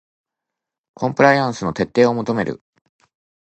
[0.95, 2.63] コンプライアンスの徹底を求める